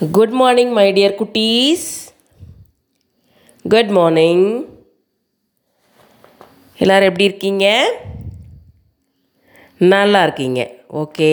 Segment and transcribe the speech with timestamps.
[0.00, 1.82] Good morning, my dear cuties.
[3.64, 4.42] Good morning.
[6.78, 7.66] எல்லாரும் எப்படி இருக்கீங்க
[9.80, 10.60] நல்லா இருக்கீங்க
[11.00, 11.32] ஓகே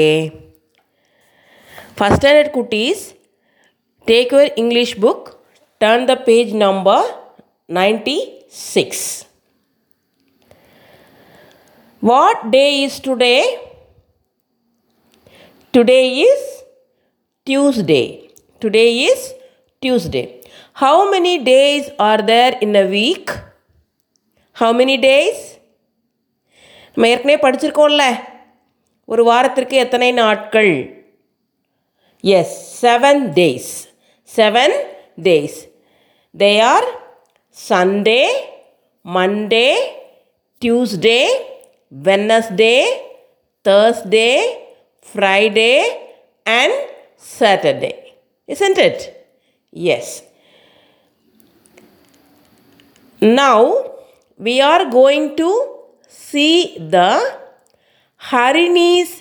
[1.97, 3.03] ஃபஸ்ட் ஸ்டாண்டர்ட் குட்டீஸ்
[4.07, 5.27] take your English book
[5.81, 7.07] turn the page number
[7.69, 8.17] ninety
[8.73, 9.07] six
[12.03, 13.33] what day is today
[15.73, 16.43] Today is
[17.47, 18.20] Tuesday.
[18.61, 19.33] Today is
[19.81, 20.41] Tuesday.
[20.73, 23.29] How many days are there in a week?
[24.55, 25.37] How many days?
[26.93, 28.05] நம்ம ஏற்கனவே படிச்சிருக்கோம்ல
[29.05, 30.71] ஒரு வாரத்திற்கு எத்தனை நாட்கள்
[32.23, 33.71] yes seven days
[34.29, 34.75] seven
[35.27, 35.59] days
[36.35, 36.87] they are
[37.69, 38.21] Sunday
[39.05, 39.67] Monday
[40.61, 41.19] Tuesday
[41.91, 42.75] Wednesday
[43.65, 44.29] Thursday
[45.05, 45.75] Friday
[46.45, 46.73] and
[47.15, 48.00] Saturday.
[48.49, 48.99] Isn't it?
[49.73, 50.07] Yes.
[53.21, 53.61] Now
[54.39, 55.49] we are going to
[56.21, 57.09] see the
[58.21, 59.11] Harini's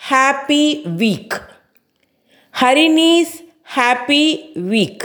[0.00, 0.66] Happy
[1.02, 1.32] Week.
[2.54, 3.32] Harini's
[3.78, 4.24] Happy
[4.72, 5.02] Week.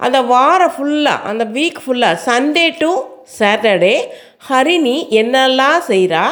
[0.00, 2.90] அந்த வாரம் ஃபுல்லாக அந்த week ஃபுல்லாக Sunday to
[3.38, 3.96] Saturday
[4.48, 6.22] Harini என்னெல்லாம் செய்கிறா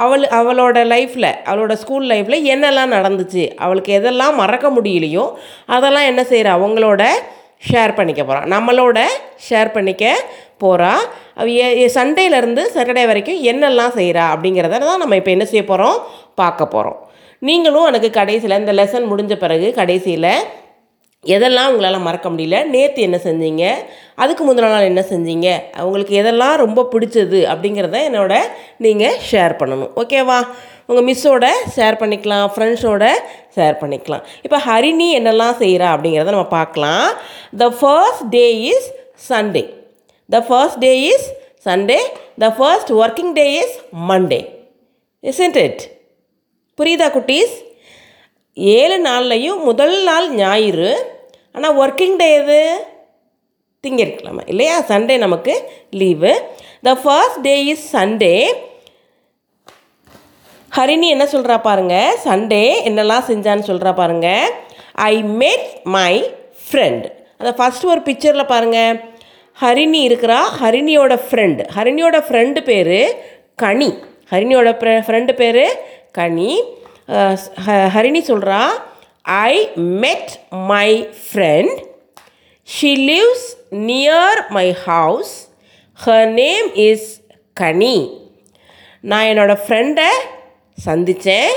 [0.00, 5.24] அவள் அவளோட லைஃப்பில் அவளோட ஸ்கூல் லைஃப்பில் என்னெல்லாம் நடந்துச்சு அவளுக்கு எதெல்லாம் மறக்க முடியலையோ
[5.68, 7.02] அதெல்லாம் என்ன செய்கிறா அவங்களோட
[7.68, 8.98] ஷேர் பண்ணிக்க போகிறான் நம்மளோட
[9.48, 10.04] ஷேர் பண்ணிக்க
[10.58, 10.92] போகிறா
[11.36, 11.48] அவ
[11.94, 15.98] சண்டேலேருந்து சாட்டர்டே வரைக்கும் என்னெல்லாம் செய்கிறா அப்படிங்கிறத தான் நம்ம இப்போ என்ன செய்ய போகிறோம்
[16.34, 16.98] பார்க்க போகிறோம்
[17.42, 20.32] நீங்களும் எனக்கு கடைசியில் இந்த லெசன் முடிஞ்ச பிறகு கடைசியில்
[21.24, 22.58] எதெல்லாம் உங்களால் மறக்க முடியல?
[22.74, 23.64] நேற்று என்ன செஞ்சீங்க?
[24.22, 25.48] அதுக்கு முந்தின நாள் என்ன செஞ்சீங்க?
[25.80, 28.34] அவங்களுக்கு எதெல்லாம் ரொம்ப பிடிச்சது அப்படிங்கிறத என்னோட
[28.84, 29.90] நீங்கள் ஷேர் பண்ணணும்.
[30.02, 30.38] ஓகேவா
[30.90, 32.46] உங்கள் மிஸ்ஸோட ஷேர் பண்ணிக்கலாம்.
[32.54, 33.04] ஃப்ரெண்ட்ஸோட
[33.56, 34.24] ஷேர் பண்ணிக்கலாம்.
[34.46, 37.06] இப்போ ஹரிணி என்னெல்லாம் செய்கிறா அப்படிங்கிறத நம்ம பார்க்கலாம்.
[37.62, 38.88] The first day is
[39.28, 39.64] Sunday
[40.28, 41.28] the first day is
[41.68, 42.00] Sunday
[42.44, 43.76] the first working day is
[44.10, 44.42] Monday
[45.30, 45.82] isn't it
[46.78, 47.54] புரியுதா குட்டீஸ்?
[48.76, 50.90] ஏழு நாள்லையும் முதல் நாள் ஞாயிறு.
[51.52, 52.58] ஆனால் ஒர்க்கிங் டே எது
[53.84, 54.44] திங்கட்கிழமை.
[54.46, 54.74] இல்லையா?
[54.88, 55.54] சண்டே நமக்கு
[55.90, 56.32] leave
[56.82, 58.34] the first day is Sunday
[60.76, 61.94] Harini என்ன சொல்கிறா பாருங்க?
[62.24, 64.28] சண்டே என்னெல்லாம் செஞ்சான்னு சொல்கிறா பாருங்க.
[64.94, 66.12] ஐ மேட் மை
[66.64, 67.06] ஃப்ரெண்ட்
[67.38, 69.00] அந்த ஃபஸ்ட் ஒரு பிக்சரில் பாருங்கள்
[69.62, 72.98] ஹரிணி இருக்கிறா ஹரிணியோட ஃப்ரெண்டு ஹரிணியோட ஃப்ரெண்டு பேர்
[73.54, 73.90] கனி.
[74.32, 75.64] ஹரிணியோட ஃப்ரெண்டு பேர்
[76.12, 76.50] கனி.
[77.94, 78.60] ஹரிணி சொல்கிறா
[79.22, 79.52] I
[80.04, 80.32] met
[80.72, 80.90] my
[81.26, 81.78] friend
[82.68, 85.32] she lives near my house
[86.06, 87.08] her name is
[87.52, 87.96] Kani
[89.00, 90.10] நான் என்னோடய ஃப்ரெண்டை
[90.78, 91.52] சந்தித்தேன்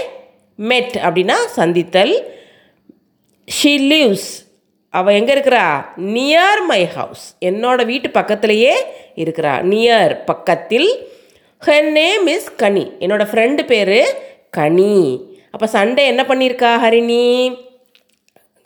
[0.59, 2.13] மெட் அப்படின்னா சந்தித்தல்.
[3.47, 4.29] ஷி லிவ்ஸ்
[4.89, 5.65] அவள் எங்கே இருக்கிறா?
[6.15, 8.73] நியர் மை ஹவுஸ் என்னோடய வீட்டு பக்கத்துலேயே
[9.15, 9.53] இருக்கிறா.
[9.71, 10.89] நியர் பக்கத்தில்.
[11.61, 13.97] ஹர் நேம் இஸ் கனி என்னோடய ஃப்ரெண்டு பேர்
[14.49, 14.95] கனி
[15.53, 17.23] அப்போ சண்டே என்ன பண்ணியிருக்கா ஹரிணி?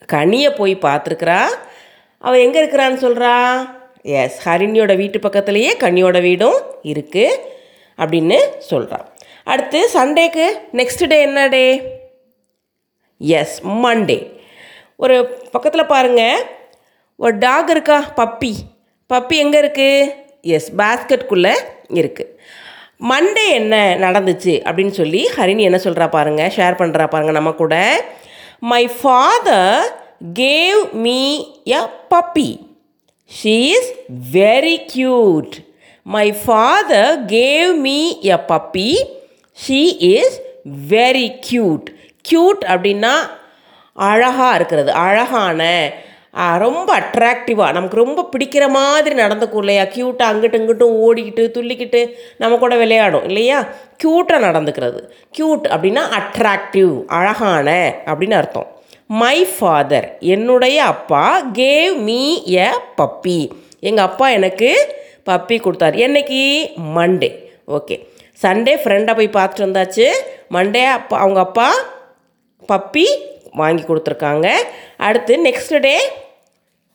[0.09, 1.39] கனியை போய் பார்த்துருக்குறா.
[2.23, 3.33] அவள் எங்கே இருக்கிறான்னு சொல்கிறா
[4.15, 7.39] எஸ் ஹரிணியோட வீட்டு பக்கத்துலேயே கனியோட வீடும் இருக்குது
[7.99, 8.37] அப்படின்னு
[8.69, 9.05] சொல்கிறான்
[9.43, 11.63] அடுத்து சண்டேக்கு நெக்ஸ்ட் டே என்ன டே
[13.21, 14.17] எஸ் மண்டே
[14.95, 15.15] ஒரு
[15.51, 16.41] பக்கத்தில் பாருங்கள்
[17.19, 18.53] ஒரு டாக் இருக்கா பப்பி
[19.09, 20.09] பப்பி எங்கே இருக்குது
[20.55, 21.53] எஸ் பேஸ்கெட்குள்ளே
[21.95, 22.33] இருக்குது
[23.01, 27.75] மண்டே என்ன நடந்துச்சு அப்படின்னு சொல்லி ஹரிணி என்ன சொல்கிறா பாருங்க ஷேர் பண்ணுறா பாருங்க நம்ம கூட.
[28.61, 29.83] My father
[30.33, 31.19] gave me
[31.63, 32.49] a puppy
[33.31, 33.91] she is
[34.31, 35.55] very cute
[36.05, 38.89] my father gave me a puppy
[39.57, 40.35] she is
[40.89, 41.87] very cute
[42.29, 43.13] cute அப்படின்னா
[43.95, 45.61] அழகாக இருக்கிறது அழகான
[46.57, 49.83] ரொம்ப அட்ராக்டிவாக நமக்கு ரொம்ப பிடிக்கிற மாதிரி நடந்துக்கும் இல்லையா?
[49.83, 53.67] க்யூட்டாக அங்கிட்டு இங்கிட்டும் ஓடிக்கிட்டு துள்ளிக்கிட்டு நம்ம கூட விளையாடும் இல்லையா?
[54.03, 54.99] க்யூட்டாக நடந்துக்கிறது.
[55.37, 58.67] க்யூட் அப்படின்னா அட்ராக்டிவ் அழகான அப்படின்னு அர்த்தம்.
[59.05, 63.49] மை ஃபாதர் என்னுடைய அப்பா கேவ் மீ எ பப்பி
[63.79, 64.69] எங்கள் அப்பா எனக்கு
[65.25, 65.95] பப்பி கொடுத்தாரு.
[66.07, 66.43] என்னைக்கு?
[66.97, 67.31] மண்டே
[67.67, 67.97] ஓகே
[68.41, 70.07] சண்டே ஃப்ரெண்டை போய் பார்த்துட்டு வந்தாச்சு.
[70.51, 71.73] மண்டே அப்பா அவங்க அப்பா
[72.69, 73.05] பப்பி
[73.51, 74.47] வாங்கி கொடுத்துருக்காங்க.
[74.97, 75.97] அடுத்து நெக்ஸ்ட் டே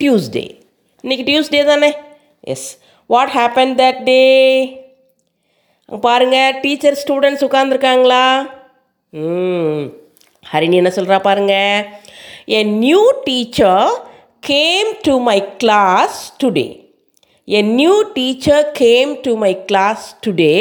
[0.02, 0.44] டியூஸ்டே
[1.04, 1.90] இன்றைக்கி டியூஸ்டே தானே?
[2.44, 2.66] Yes
[3.10, 4.20] what happen that day
[6.02, 8.24] பாருங்கள் டீச்சர் ஸ்டூடெண்ட்ஸ் உட்காந்துருக்காங்களா
[9.12, 9.82] ம்.
[10.46, 11.82] ஹரிணி என்ன சொல்கிறா பாருங்கள்
[12.52, 13.90] a new teacher
[14.42, 16.66] came to my class today
[17.48, 20.54] a new teacher came to my class today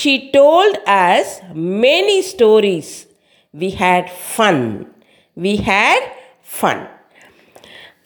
[0.00, 1.32] she told us
[1.82, 2.94] many stories
[3.54, 4.64] we had fun
[5.36, 6.08] we had
[6.54, 6.82] fun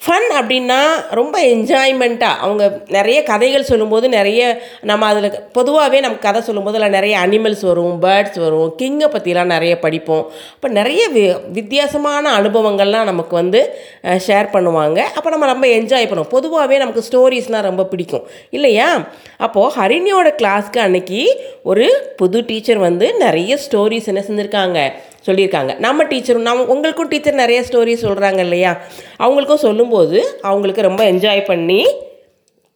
[0.05, 0.79] fun அப்படின்னா
[1.11, 4.41] ரொம்ப என்ஜாய்மெண்ட்டாக அவங்க நிறைய கதைகள் சொல்லும்போது நிறைய
[4.81, 9.79] நம்ம அதில் பொதுவாகவே நம்ம கதை சொல்லும்போது அதில் நிறைய அனிமல்ஸ் வரும் பேர்ட்ஸ் வரும் கிங்கை பற்றிலாம் நிறைய
[9.79, 10.31] படிப்போம்.
[10.55, 13.79] அப்போ நிறைய வி வித்தியாசமான அனுபவங்கள்லாம் நமக்கு வந்து
[14.27, 14.99] ஷேர் பண்ணுவாங்க.
[14.99, 16.35] அப்போ நம்ம ரொம்ப என்ஜாய் பண்ணுவோம்.
[16.37, 18.27] பொதுவாகவே நமக்கு ஸ்டோரிஸ்னால் ரொம்ப பிடிக்கும்.
[18.51, 19.07] இல்லையா?
[19.39, 24.93] அப்போது ஹரிணியோட கிளாஸ்க்கு அன்னைக்கு ஒரு புது டீச்சர் வந்து நிறைய ஸ்டோரிஸ் என்ன செஞ்சுருக்காங்க?
[25.27, 25.79] சொல்லியிருக்காங்க.
[25.79, 28.73] நம்ம டீச்சரும் நம்ம உங்களுக்கும் டீச்சர் நிறைய ஸ்டோரி சொல்கிறாங்க இல்லையா?
[29.19, 31.81] அவங்களுக்கும் சொல்லும்போது அவங்களுக்கு ரொம்ப என்ஜாய் பண்ணி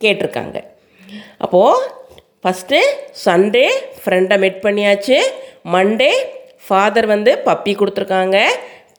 [0.05, 0.59] கேட்டிருக்காங்க.
[1.39, 1.87] அப்போது
[2.43, 2.81] ஃபஸ்ட்டு
[3.25, 3.67] சண்டே
[4.03, 5.19] ஃப்ரெண்டை மீட் பண்ணியாச்சு.
[5.75, 6.13] மண்டே
[6.67, 8.39] ஃபாதர் வந்து பப்பி கொடுத்துருக்காங்க.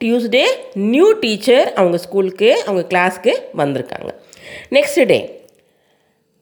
[0.02, 0.44] டியூஸ்டே
[0.74, 4.10] நியூ டீச்சர் அவங்க ஸ்கூலுக்கு அவங்க கிளாஸ்க்கு வந்திருக்காங்க.
[4.76, 5.18] Next day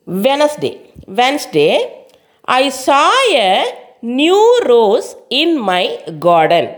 [0.07, 0.71] Wednesday
[1.21, 1.67] Wednesday
[2.43, 3.49] I saw a
[4.01, 5.85] new rose in my
[6.27, 6.69] garden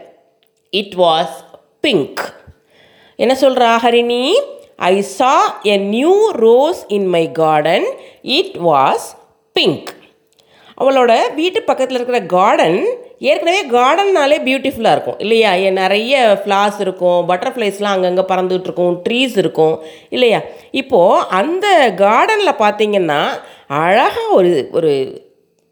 [0.79, 1.37] it was
[1.85, 2.21] pink
[3.19, 4.25] என்ன சொல்கிறா Harini?
[4.77, 5.33] I saw
[5.63, 6.13] a new
[6.45, 7.87] rose in my garden
[8.37, 9.07] it was
[9.57, 9.91] pink
[10.83, 12.79] அவளோட வீட்டு பக்கத்தில் இருக்கிற கார்டன்
[13.31, 15.19] ஏற்கனவே கார்டன்னாலே பியூட்டிஃபுல்லாக இருக்கும்.
[15.19, 15.51] இல்லையா?
[15.65, 19.75] ஏன் நிறைய ஃப்ளார்ஸ் இருக்கும் பட்டர்ஃப்ளைஸ்லாம் அங்கங்கே பறந்துகிட்டு இருக்கும் ட்ரீஸ் இருக்கும்.
[20.11, 20.41] இல்லையா?
[20.83, 23.21] இப்போது அந்த கார்டனில் பார்த்தீங்கன்னா
[23.83, 24.95] அழகாக ஒரு ஒரு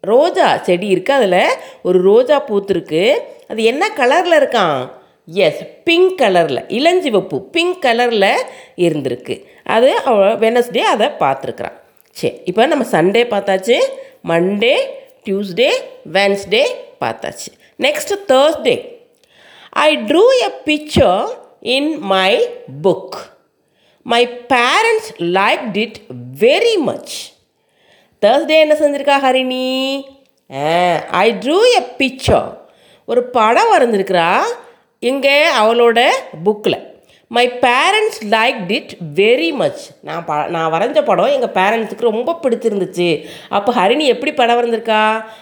[0.01, 1.41] ரோஜா செடி இருக்குது அதில்
[1.83, 3.03] ஒரு ரோஜா பூத்துருக்கு.
[3.49, 4.79] அது என்ன கலரில் இருக்கான்?
[5.45, 8.31] எஸ் பிங்க் கலரில் இளஞ்சிவப்பு பிங்க் கலரில்
[8.85, 9.35] இருந்திருக்கு.
[9.75, 11.77] அது அவ வெனஸ்டே அதை பார்த்துருக்குறான்.
[12.19, 13.77] சரி இப்போ நம்ம சண்டே பார்த்தாச்சு.
[14.31, 14.75] மண்டே
[15.25, 15.71] டியூஸ்டே
[16.17, 16.63] வென்ஸ்டே
[17.03, 17.49] பார்த்தாச்சு.
[17.85, 18.75] Next Thursday
[19.85, 21.25] I drew a picture
[21.75, 22.31] in my
[22.83, 23.17] book
[24.11, 24.21] my
[24.53, 25.99] parents like did
[26.45, 27.15] very much
[28.25, 29.67] Thursday என்ன செஞ்சுருக்கா Harini?
[31.23, 32.49] I drew a picture
[33.09, 34.27] ஒரு படம் வரைஞ்சிருக்கிறா
[35.09, 35.99] இங்கே அவளோட
[36.45, 36.77] புக்கில்
[37.35, 43.09] my parents like did very much நான் ப நான் வரைஞ்ச படம் எங்கள் பேரண்ட்ஸுக்கு ரொம்ப பிடிச்சிருந்துச்சு.
[43.49, 45.01] அப்போ ஹரிணி எப்படி படம் வரைஞ்சிருக்கா?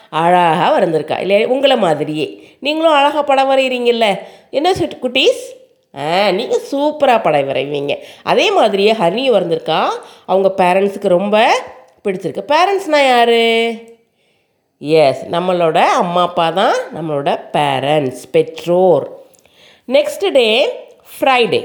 [0.10, 1.20] அழகாக வரைஞ்சிருக்கா.
[1.20, 2.28] இல்லை உங்களை மாதிரியே.
[2.60, 4.08] நீங்களும் அழகாக படம் வரைகிறீங்கல்ல.
[4.52, 5.44] என்ன சுட் குட்டீஸ்?
[5.98, 7.96] ஆ நீங்கள் சூப்பராக படம் வரைவீங்க.
[8.24, 9.82] அதே மாதிரியே ஹரிணி வரைஞ்சிருக்கா.
[10.26, 11.38] அவங்க பேரண்ட்ஸுக்கு ரொம்ப
[12.04, 12.52] பிடிச்சிருக்கு.
[12.54, 13.40] பேரண்ட்ஸ்னால் யார்?
[14.82, 19.06] எஸ் நம்மளோட அம்மா அப்பா தான் நம்மளோட பேரண்ட்ஸ் பெற்றோர்.
[19.96, 20.48] Next day
[21.14, 21.62] Friday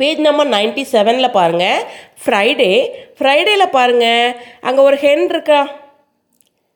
[0.00, 1.82] page number ninety செவனில் பாருங்கள்
[2.24, 2.70] ஃப்ரைடே
[3.18, 5.60] ஃப்ரைடேயில் பாருங்கள் அங்கே ஒரு ஹென் இருக்கா?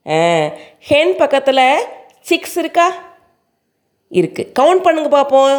[0.06, 0.18] ஆ
[0.90, 1.64] ஹென் பக்கத்தில்
[2.30, 2.88] சிக்ஸ் இருக்கா?
[4.12, 5.56] இருக்குது கவுண்ட் பண்ணுங்க பார்ப்போம்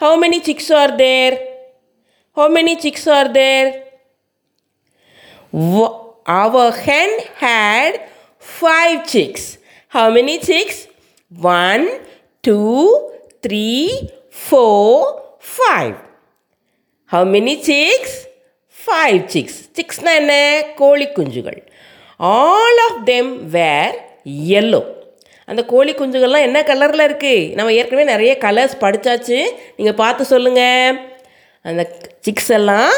[0.00, 1.36] how many chicks are there
[2.36, 3.70] how many chicks are there
[6.40, 7.98] our hen had
[8.56, 9.44] five chicks.
[9.92, 10.78] How many chicks?
[11.32, 11.84] One,
[12.44, 12.76] two,
[13.42, 14.10] three,
[14.48, 14.92] four,
[15.56, 15.94] five.
[17.10, 18.12] How many chicks?
[18.76, 19.56] Five chicks.
[19.76, 20.34] Chicksனா என்ன
[20.76, 21.58] கோழி குஞ்சுகள்
[22.20, 23.96] all of them were
[24.52, 24.84] yellow
[25.48, 29.38] அந்த கோழி குஞ்சுகள்லாம் என்ன கலரில் இருக்குது நம்ம ஏற்கனவே நிறைய கலர்ஸ் படித்தாச்சு
[29.76, 30.98] நீங்கள் பார்த்து சொல்லுங்கள்
[31.64, 31.82] அந்த
[32.26, 32.92] சிக்ஸ் எல்லாம்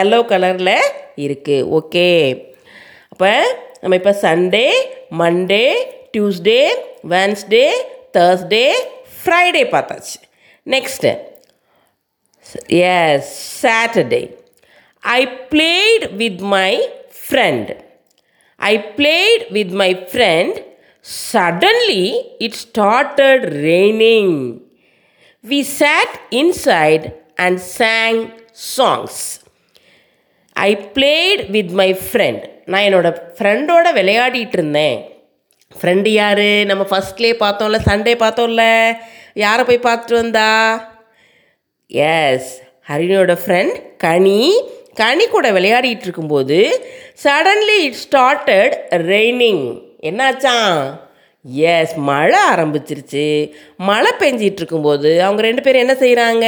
[0.00, 0.74] எல்லோ கலரில்
[1.26, 2.08] இருக்குது ஓகே
[3.12, 3.30] அப்போ
[3.86, 4.68] நம்ம இப்போ Sunday
[5.18, 5.64] Monday
[6.12, 6.60] Tuesday
[7.10, 7.66] Wednesday
[8.14, 8.62] Thursday
[9.18, 10.16] Friday பார்த்தாச்சு.
[10.66, 11.10] Next
[12.78, 13.30] yes
[13.62, 14.20] Saturday
[15.02, 15.20] I
[15.52, 16.72] played with my
[17.20, 17.70] friend
[18.60, 20.58] I played with my friend
[21.32, 22.06] suddenly
[22.38, 24.34] it started raining
[25.44, 26.12] we sat
[26.42, 27.06] inside
[27.46, 28.18] and sang
[28.76, 29.22] songs
[30.56, 34.96] I played with my friend நான் என்னோடய ஃப்ரெண்டோட விளையாடிட்டு இருந்தேன்
[35.80, 36.46] friend யார்?
[36.64, 38.92] நம்ம ஃபஸ்ட்லேயே பார்த்தோம்ல Sunday பார்த்தோம்ல.
[39.34, 40.50] யாரை போய் பார்த்துட்டு வந்தா?
[41.86, 44.40] எஸ் ஹரிணியோட ஃப்ரெண்ட் கனி.
[44.94, 46.58] கனி கூட விளையாடிட்டு இருக்கும்போது
[47.24, 48.76] சடன்லி இட் ஸ்டார்டட்
[49.10, 49.64] ரெய்னிங்
[50.02, 50.78] என்னாச்சான்
[51.52, 53.52] எஸ் மழை ஆரம்பிச்சிருச்சு.
[53.76, 56.46] மழை பெஞ்சிட்டு இருக்கும்போது அவங்க ரெண்டு பேரும் என்ன செய்கிறாங்க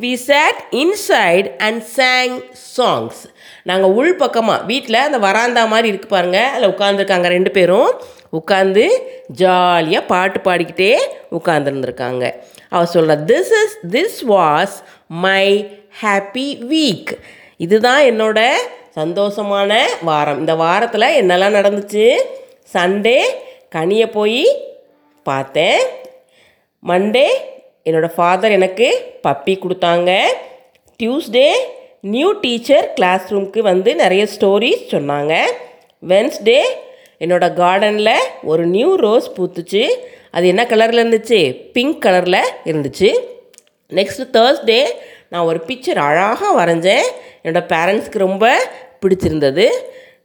[0.00, 2.34] we sat inside and sang
[2.76, 3.20] songs
[3.62, 7.90] நாங்கள் உள் பக்கமாக வீட்டில் அந்த வராந்தா மாதிரி இருக்கு பாருங்க அதில் உட்காந்துருக்காங்க ரெண்டு பேரும்.
[8.40, 8.84] உட்காந்து
[9.40, 10.92] ஜாலியாக பாட்டு பாடிக்கிட்டே
[11.38, 12.24] உட்காந்துருந்துருக்காங்க
[12.68, 15.46] அவர் சொல்கிற this is this was my
[16.02, 17.12] happy week
[17.56, 18.40] இதுதான் என்னோட
[18.96, 20.38] சந்தோஷமான வாரம்.
[20.38, 22.06] இந்த வாரத்தில் என்னெல்லாம் நடந்துச்சு?
[22.72, 23.18] சண்டே
[23.74, 24.44] கனியை போய்
[25.22, 25.80] பார்த்தேன்.
[26.86, 27.26] மண்டே
[27.84, 30.20] என்னோடய ஃபாதர் எனக்கு பப்பி கொடுத்தாங்க.
[31.02, 31.50] டியூஸ்டே
[32.00, 35.40] நியூ டீச்சர் கிளாஸ் ரூம்க்கு வந்து நிறைய ஸ்டோரிஸ் சொன்னாங்க.
[36.08, 36.60] வென்ஸ்டே
[37.20, 39.88] என்னோடய கார்டனில் ஒரு நியூ ரோஸ் பூத்துச்சு.
[40.30, 41.70] அது என்ன கலரில் இருந்துச்சு?
[41.72, 43.10] பிங்க் கலரில் இருந்துச்சு.
[43.90, 44.84] நெக்ஸ்ட் தேர்ஸ்டே
[45.28, 47.06] நான் ஒரு பிக்சர் அழகாக வரைஞ்சேன்.
[47.44, 48.58] என்னோடய பேரண்ட்ஸ்க்கு ரொம்ப
[49.02, 49.68] பிடிச்சிருந்தது.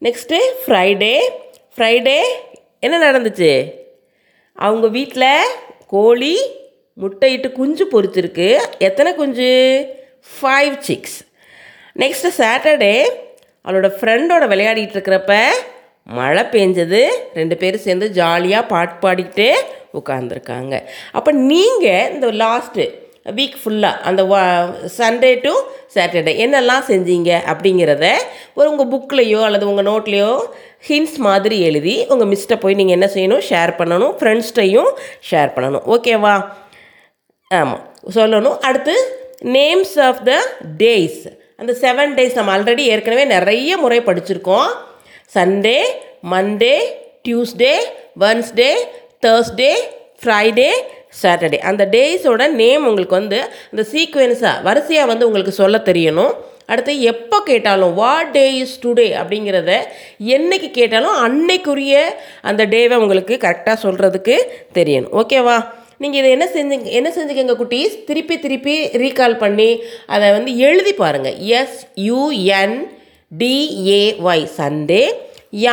[0.01, 1.19] நெக்ஸ்ட்டு ஃப்ரைடே
[1.75, 2.19] ஃப்ரைடே
[2.79, 3.51] என்ன நடந்துச்சு?
[4.57, 5.53] அவங்க வீட்டில்
[5.87, 6.35] கோழி
[7.01, 8.49] முட்டையிட்டு குஞ்சு பொரிச்சிருக்கு.
[8.79, 9.51] எத்தனை குஞ்சு?
[10.41, 11.17] ஃபைவ் சிக்ஸ்
[12.01, 12.95] நெக்ஸ்ட்டு சாட்டர்டே
[13.65, 15.35] அவளோட ஃப்ரெண்டோட விளையாடிட்டு இருக்கிறப்ப
[16.19, 17.01] மழை பெஞ்சது.
[17.33, 19.47] ரெண்டு பேரும் சேர்ந்து ஜாலியாக பாட்டு பாடிக்கிட்டு
[19.99, 20.75] உட்காந்துருக்காங்க
[21.11, 22.85] அப்போ நீங்கள் இந்த லாஸ்ட்டு
[23.37, 24.21] வீக் ஃபுல்லாக அந்த
[24.97, 25.53] சண்டே டு
[25.95, 28.05] சாட்டர்டே என்னெல்லாம் செஞ்சீங்க அப்படிங்கிறத
[28.57, 30.31] ஒரு உங்கள் புக்லேயோ அல்லது உங்கள் நோட்லேயோ
[30.87, 33.43] ஹிண்ட்ஸ் மாதிரி எழுதி உங்கள் மிஸ்ட்டை போய் நீங்கள் என்ன செய்யணும்?
[33.49, 34.13] ஷேர் பண்ணணும்.
[34.19, 34.91] ஃப்ரெண்ட்ஸ்கிட்டையும்
[35.29, 35.85] ஷேர் பண்ணணும்.
[35.95, 36.35] ஓகேவா
[37.59, 37.83] ஆமாம்
[38.17, 38.57] சொல்லணும்.
[38.69, 38.95] அடுத்து
[39.57, 40.33] நேம்ஸ் ஆஃப் த
[40.83, 41.21] டேஸ்
[41.61, 44.69] அந்த செவன் டேஸ் நம்ம ஆல்ரெடி ஏற்கனவே நிறைய முறை படிச்சிருக்கோம்.
[45.35, 45.79] Sunday
[46.33, 46.75] Monday
[47.25, 47.73] Tuesday
[48.23, 48.71] Wednesday
[49.25, 49.71] Thursday
[50.21, 50.71] Friday
[51.13, 53.39] Saturday அந்த டேஸோட நேம் உங்களுக்கு வந்து
[53.71, 56.35] இந்த சீக்வென்ஸாக வரிசையாக வந்து உங்களுக்கு சொல்ல தெரியணும்.
[56.71, 59.71] அடுத்து எப்போ கேட்டாலும் வாட் டே இஸ் டுடே அப்படிங்கிறத
[60.35, 61.95] என்னைக்கு கேட்டாலும் அன்னைக்குரிய
[62.49, 64.35] அந்த டேவை உங்களுக்கு கரெக்டாக சொல்கிறதுக்கு
[64.77, 65.13] தெரியணும்.
[65.21, 65.57] ஓகேவா
[66.03, 67.95] நீங்கள் இதை என்ன செஞ்சு என்ன செஞ்சுக்கங்க குட்டீஸ்?
[68.09, 69.69] திருப்பி திருப்பி ரீகால் பண்ணி
[70.15, 72.77] அதை வந்து எழுதி பாருங்கள் S U N
[73.31, 75.01] D A Y Sunday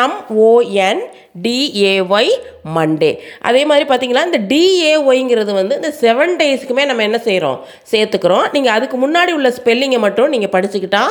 [0.03, 1.03] M O N
[1.45, 2.33] D A Y
[2.77, 3.11] Monday
[3.49, 7.59] அதே மாதிரி பார்த்தீங்களா இந்த டிஏஒய்ங்கிறது வந்து இந்த செவன் டேஸ்க்குமே நம்ம என்ன செய்கிறோம்
[7.93, 8.47] சேர்த்துக்கிறோம்.
[8.55, 11.05] நீங்கள் அதுக்கு முன்னாடி உள்ள ஸ்பெல்லிங்கை மட்டும் நீங்கள் படிச்சுக்கிட்டா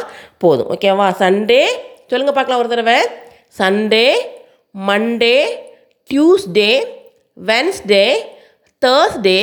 [0.44, 0.70] போதும்.
[0.76, 1.62] ஓகேவா சண்டே
[2.10, 2.98] சொல்லுங்கள் பார்க்கலாம் ஒரு தடவை.
[3.60, 4.08] Sunday
[4.76, 5.38] Monday
[6.10, 6.72] Tuesday
[7.38, 8.06] Wednesday
[8.82, 9.40] Thursday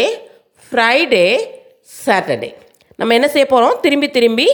[0.64, 1.26] Friday
[2.04, 2.50] Saturday
[2.98, 4.48] நம்ம என்ன செய்ய போகிறோம் திரும்பி திரும்பி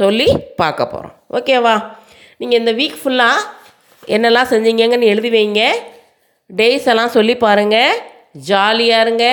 [0.00, 0.28] சொல்லி
[0.60, 1.74] பார்க்க போகிறோம் ஓகேவா
[2.40, 3.40] நீங்கள் இந்த வீக் ஃபுல்லாக
[4.06, 5.62] என்னெல்லாம் செஞ்சீங்கன்னு எழுதி வைங்க.
[6.50, 8.00] டேஸ் எல்லாம் சொல்லி பாருங்கள்
[8.32, 9.26] ஜாலியாக இருங்க.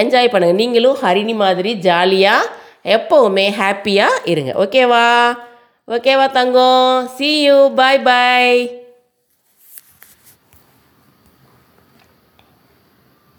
[0.00, 2.50] என்ஜாய் பண்ணுங்கள் நீங்களும் ஹரிணி மாதிரி ஜாலியாக
[2.96, 4.52] எப்போவுமே ஹாப்பியாக இருங்க.
[4.64, 5.06] ஓகேவா
[5.88, 7.08] ஓகேவா தங்கம்.
[7.16, 8.81] C you bye bye